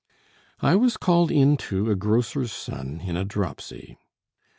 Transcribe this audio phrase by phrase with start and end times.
[0.61, 3.99] I was called in to a grocer's son in a dropsy.